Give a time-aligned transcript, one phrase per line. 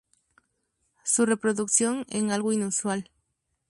[1.03, 3.11] Su reproducción en algo inusual.